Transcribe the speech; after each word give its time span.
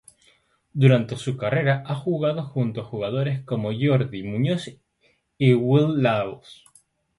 Durante 0.73 1.15
su 1.15 1.37
carrera 1.37 1.83
ha 1.85 1.93
jugado 1.93 2.43
junto 2.43 2.81
a 2.81 2.85
jugadores 2.85 3.43
como 3.43 3.69
Jordi 3.71 4.23
Muñoz 4.23 4.67
o 4.69 4.77
Willy 5.59 6.01
Lahoz. 6.01 6.63